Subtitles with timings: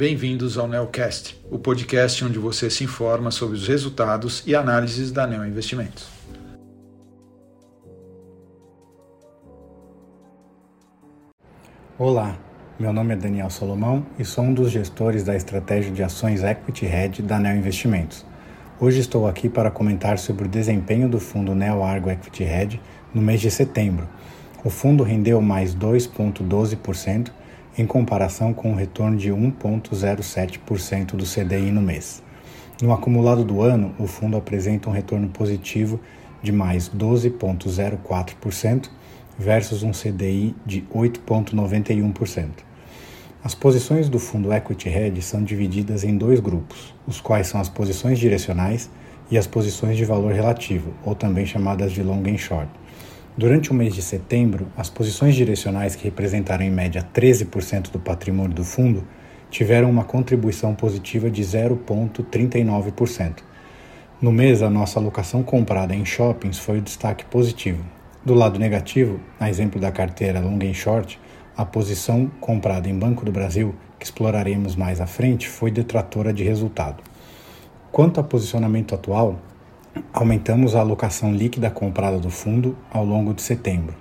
[0.00, 5.26] bem-vindos ao Neocast, o podcast onde você se informa sobre os resultados e análises da
[5.26, 6.08] Neo Investimentos.
[11.98, 12.38] Olá,
[12.78, 16.86] meu nome é Daniel Solomão e sou um dos gestores da estratégia de ações Equity
[16.86, 18.24] Hedge da Neo Investimentos.
[18.80, 22.80] Hoje estou aqui para comentar sobre o desempenho do fundo Neo Argo Equity Hedge
[23.12, 24.08] no mês de setembro.
[24.64, 27.30] O fundo rendeu mais 2,12%
[27.76, 32.22] em comparação com o retorno de 1,07% do CDI no mês.
[32.82, 36.00] No acumulado do ano, o fundo apresenta um retorno positivo
[36.42, 38.88] de mais 12,04%
[39.38, 42.48] versus um CDI de 8,91%.
[43.42, 47.70] As posições do fundo Equity Hedge são divididas em dois grupos, os quais são as
[47.70, 48.90] posições direcionais
[49.30, 52.68] e as posições de valor relativo, ou também chamadas de long and short.
[53.36, 58.54] Durante o mês de setembro, as posições direcionais, que representaram em média 13% do patrimônio
[58.54, 59.06] do fundo,
[59.50, 63.42] tiveram uma contribuição positiva de 0,39%.
[64.20, 67.84] No mês, a nossa alocação comprada em shoppings foi o destaque positivo.
[68.24, 71.18] Do lado negativo, a exemplo da carteira long and short,
[71.56, 76.44] a posição comprada em Banco do Brasil, que exploraremos mais à frente, foi detratora de
[76.44, 77.02] resultado.
[77.90, 79.40] Quanto ao posicionamento atual,
[80.12, 83.94] aumentamos a alocação líquida comprada do fundo ao longo de setembro.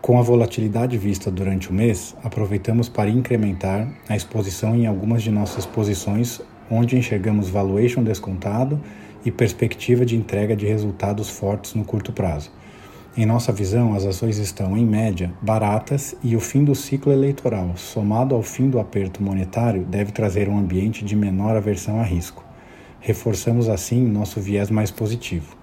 [0.00, 5.30] Com a volatilidade vista durante o mês, aproveitamos para incrementar a exposição em algumas de
[5.30, 8.80] nossas posições, onde enxergamos valuation descontado
[9.24, 12.52] e perspectiva de entrega de resultados fortes no curto prazo.
[13.16, 17.72] Em nossa visão, as ações estão, em média, baratas e o fim do ciclo eleitoral,
[17.74, 22.45] somado ao fim do aperto monetário, deve trazer um ambiente de menor aversão a risco
[23.06, 25.56] reforçamos assim nosso viés mais positivo.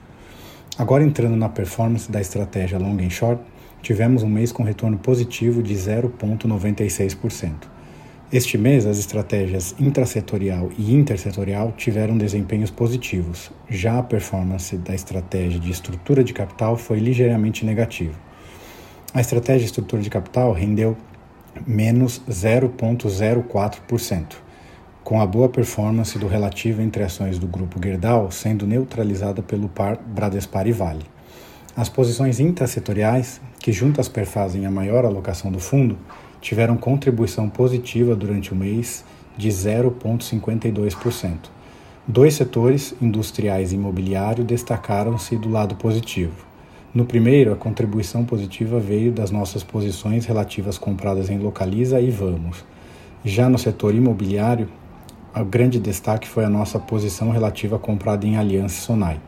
[0.77, 3.43] Agora entrando na performance da estratégia long and short,
[3.81, 7.67] tivemos um mês com retorno positivo de 0,96%.
[8.31, 13.51] Este mês, as estratégias intrasetorial e intersetorial tiveram desempenhos positivos.
[13.69, 18.17] Já a performance da estratégia de estrutura de capital foi ligeiramente negativa.
[19.13, 20.95] A estratégia de estrutura de capital rendeu
[21.67, 24.37] menos 0,04%
[25.03, 29.97] com a boa performance do relativo entre ações do grupo Gerdau sendo neutralizada pelo par
[29.97, 31.05] Bradespar e Vale.
[31.75, 35.97] As posições intrasetoriais, que juntas perfazem a maior alocação do fundo,
[36.39, 39.03] tiveram contribuição positiva durante o mês
[39.35, 41.37] de 0,52%.
[42.07, 46.45] Dois setores, industriais e imobiliário, destacaram-se do lado positivo.
[46.93, 52.63] No primeiro, a contribuição positiva veio das nossas posições relativas compradas em Localiza e Vamos.
[53.25, 54.69] Já no setor imobiliário,
[55.41, 59.19] o grande destaque foi a nossa posição relativa comprada em Aliança e Sonai.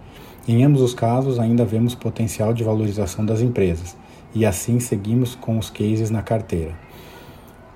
[0.47, 3.97] Em ambos os casos, ainda vemos potencial de valorização das empresas,
[4.33, 6.75] e assim seguimos com os cases na carteira.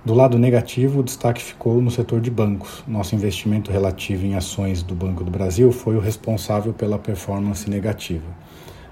[0.06, 2.84] Do lado negativo, o destaque ficou no setor de bancos.
[2.88, 8.26] Nosso investimento relativo em ações do Banco do Brasil foi o responsável pela performance negativa.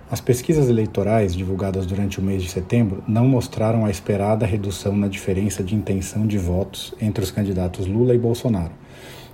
[0.09, 5.07] As pesquisas eleitorais divulgadas durante o mês de setembro não mostraram a esperada redução na
[5.07, 8.71] diferença de intenção de votos entre os candidatos Lula e Bolsonaro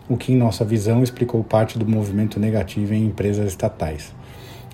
[0.09, 4.13] o que, em nossa visão, explicou parte do movimento negativo em empresas estatais.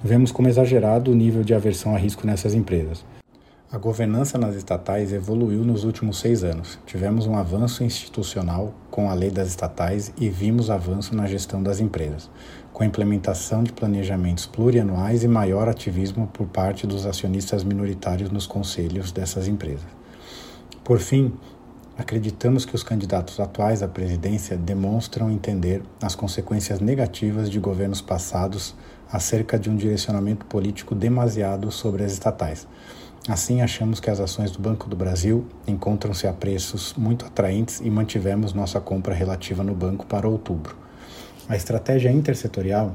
[0.03, 3.03] Vemos como exagerado o nível de aversão a risco nessas empresas.
[3.71, 6.79] A governança nas estatais evoluiu nos últimos seis anos.
[6.87, 11.79] Tivemos um avanço institucional com a lei das estatais e vimos avanço na gestão das
[11.79, 12.31] empresas,
[12.73, 18.47] com a implementação de planejamentos plurianuais e maior ativismo por parte dos acionistas minoritários nos
[18.47, 19.85] conselhos dessas empresas.
[20.83, 21.31] Por fim,
[21.99, 28.73] Acreditamos que os candidatos atuais à presidência demonstram entender as consequências negativas de governos passados
[29.11, 32.65] acerca de um direcionamento político demasiado sobre as estatais.
[33.27, 37.89] Assim, achamos que as ações do Banco do Brasil encontram-se a preços muito atraentes e
[37.89, 40.77] mantivemos nossa compra relativa no banco para outubro.
[41.49, 42.93] A estratégia intersetorial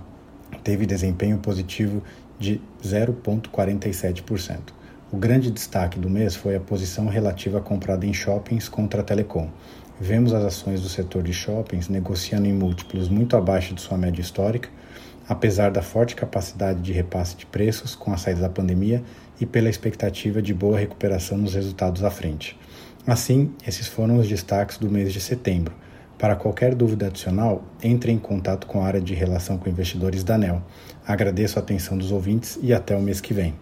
[0.62, 2.02] teve desempenho positivo
[2.38, 4.83] de 0,47%.
[5.14, 9.48] O grande destaque do mês foi a posição relativa comprada em shoppings contra a telecom.
[10.00, 14.20] Vemos as ações do setor de shoppings negociando em múltiplos muito abaixo de sua média
[14.20, 14.68] histórica,
[15.28, 19.04] apesar da forte capacidade de repasse de preços com a saída da pandemia
[19.40, 22.58] e pela expectativa de boa recuperação nos resultados à frente.
[23.06, 25.76] Assim, esses foram os destaques do mês de setembro.
[26.18, 30.34] Para qualquer dúvida adicional, entre em contato com a área de relação com investidores da
[30.34, 30.60] ANEL.
[31.06, 33.54] Agradeço a atenção dos ouvintes e até o mês que vem.